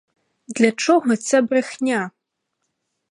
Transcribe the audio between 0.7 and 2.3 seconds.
чого ця брехня?